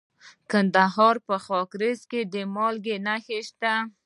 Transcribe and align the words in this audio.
د 0.03 0.03
کندهار 0.51 1.15
په 1.27 1.35
خاکریز 1.45 1.99
کې 2.11 2.21
د 2.33 2.35
مالګې 2.55 2.95
نښې 3.05 3.39
شته. 3.47 3.73